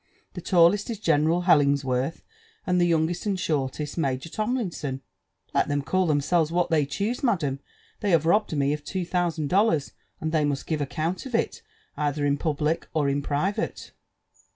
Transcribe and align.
The 0.33 0.41
tallest 0.41 0.89
is 0.89 0.97
General 0.99 1.43
Hellogswerth 1.43 2.23
i 2.65 2.71
aad 2.71 2.79
the 2.79 2.87
youngest 2.87 3.27
end 3.27 3.39
shorted, 3.39 3.95
Major 3.99 4.29
Tomlinson." 4.29 5.03
*< 5.29 5.53
iet 5.55 5.67
them 5.67 5.83
eall 5.83 6.07
themselves 6.07 6.51
what 6.51 6.71
they 6.71 6.87
choose, 6.87 7.21
madam, 7.21 7.59
they 7.99 8.09
have 8.09 8.25
robbed 8.25 8.57
me 8.57 8.73
of 8.73 8.83
two 8.83 9.05
thousand 9.05 9.49
dollars, 9.49 9.91
and 10.19 10.31
.they 10.31 10.43
must 10.43 10.65
give 10.65 10.79
acefiuat 10.79 11.27
of 11.27 11.35
it 11.35 11.61
either 11.97 12.25
in 12.25 12.37
public 12.39 12.87
or 12.95 13.09
in 13.09 13.21
private. 13.21 13.91